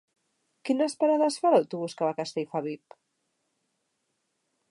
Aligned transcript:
Quines 0.69 0.95
parades 1.03 1.37
fa 1.43 1.51
l'autobús 1.55 1.95
que 1.99 2.03
va 2.07 2.15
a 2.15 2.17
Castellfabib? 2.21 2.99